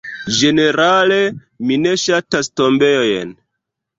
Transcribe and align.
Ĝenerale 0.35 1.19
mi 1.71 1.77
ne 1.83 1.93
ŝatas 2.05 2.51
tombejojn. 2.61 3.37